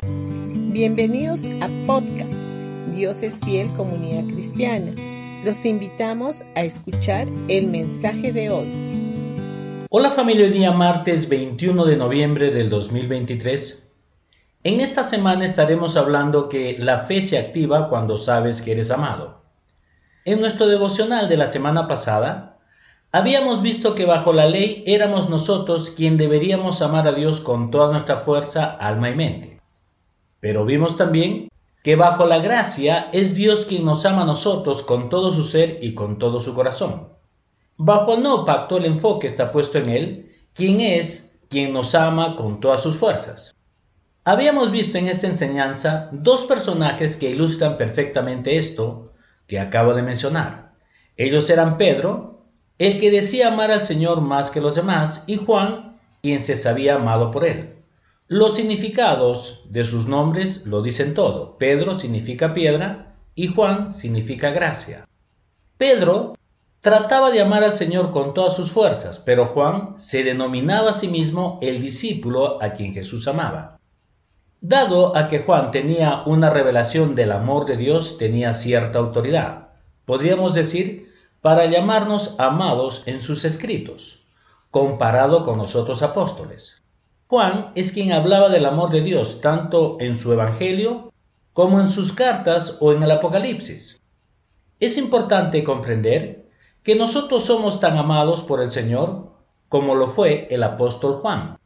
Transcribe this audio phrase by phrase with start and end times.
[0.00, 2.46] Bienvenidos a podcast
[2.92, 4.92] Dios es fiel comunidad cristiana.
[5.44, 9.86] Los invitamos a escuchar el mensaje de hoy.
[9.90, 13.90] Hola familia, hoy día martes 21 de noviembre del 2023.
[14.62, 19.42] En esta semana estaremos hablando que la fe se activa cuando sabes que eres amado.
[20.24, 22.56] En nuestro devocional de la semana pasada,
[23.10, 27.90] habíamos visto que bajo la ley éramos nosotros quien deberíamos amar a Dios con toda
[27.90, 29.57] nuestra fuerza, alma y mente.
[30.40, 31.48] Pero vimos también
[31.82, 35.78] que bajo la gracia es Dios quien nos ama a nosotros con todo su ser
[35.82, 37.08] y con todo su corazón.
[37.76, 42.36] Bajo el nuevo pacto el enfoque está puesto en Él, quien es quien nos ama
[42.36, 43.54] con todas sus fuerzas.
[44.24, 49.12] Habíamos visto en esta enseñanza dos personajes que ilustran perfectamente esto
[49.46, 50.74] que acabo de mencionar.
[51.16, 52.44] Ellos eran Pedro,
[52.78, 56.96] el que decía amar al Señor más que los demás, y Juan, quien se sabía
[56.96, 57.77] amado por él.
[58.30, 61.56] Los significados de sus nombres lo dicen todo.
[61.56, 65.08] Pedro significa piedra y Juan significa gracia.
[65.78, 66.36] Pedro
[66.82, 71.08] trataba de amar al Señor con todas sus fuerzas, pero Juan se denominaba a sí
[71.08, 73.80] mismo el discípulo a quien Jesús amaba.
[74.60, 79.68] Dado a que Juan tenía una revelación del amor de Dios, tenía cierta autoridad,
[80.04, 81.10] podríamos decir,
[81.40, 84.26] para llamarnos amados en sus escritos,
[84.70, 86.82] comparado con los otros apóstoles.
[87.28, 91.12] Juan es quien hablaba del amor de Dios tanto en su Evangelio
[91.52, 94.00] como en sus cartas o en el Apocalipsis.
[94.80, 96.48] Es importante comprender
[96.82, 99.30] que nosotros somos tan amados por el Señor
[99.68, 101.58] como lo fue el apóstol Juan.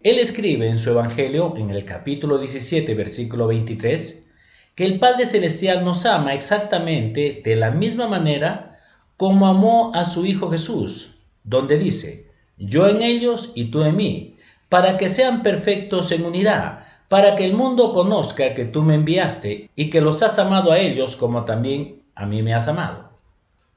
[0.00, 4.28] Él escribe en su Evangelio, en el capítulo 17, versículo 23,
[4.76, 8.78] que el Padre Celestial nos ama exactamente de la misma manera
[9.16, 14.34] como amó a su Hijo Jesús, donde dice, yo en ellos y tú en mí,
[14.74, 19.70] para que sean perfectos en unidad, para que el mundo conozca que tú me enviaste
[19.76, 23.10] y que los has amado a ellos como también a mí me has amado.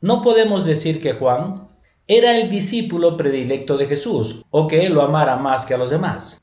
[0.01, 1.67] No podemos decir que Juan
[2.07, 5.91] era el discípulo predilecto de Jesús o que él lo amara más que a los
[5.91, 6.41] demás.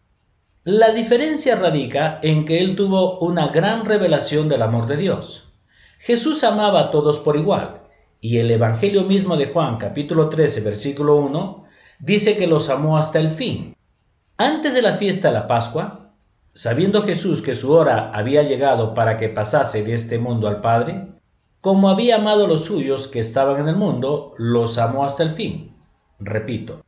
[0.63, 5.49] La diferencia radica en que él tuvo una gran revelación del amor de Dios.
[5.99, 7.81] Jesús amaba a todos por igual,
[8.21, 11.65] y el Evangelio mismo de Juan capítulo 13 versículo 1
[11.99, 13.75] dice que los amó hasta el fin.
[14.37, 16.11] Antes de la fiesta de la Pascua,
[16.53, 21.07] sabiendo Jesús que su hora había llegado para que pasase de este mundo al Padre,
[21.61, 25.31] como había amado a los suyos que estaban en el mundo, los amó hasta el
[25.31, 25.77] fin.
[26.19, 26.85] Repito,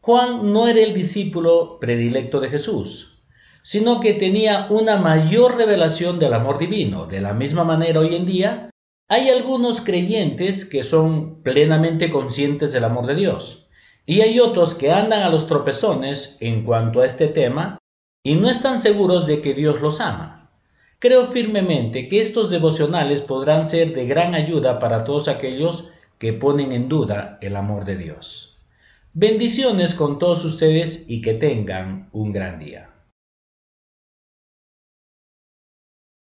[0.00, 3.20] Juan no era el discípulo predilecto de Jesús,
[3.62, 7.06] sino que tenía una mayor revelación del amor divino.
[7.06, 8.70] De la misma manera hoy en día,
[9.06, 13.69] hay algunos creyentes que son plenamente conscientes del amor de Dios
[14.06, 17.78] y hay otros que andan a los tropezones en cuanto a este tema
[18.22, 20.50] y no están seguros de que Dios los ama.
[20.98, 26.72] Creo firmemente que estos devocionales podrán ser de gran ayuda para todos aquellos que ponen
[26.72, 28.66] en duda el amor de Dios.
[29.12, 32.90] Bendiciones con todos ustedes y que tengan un gran día.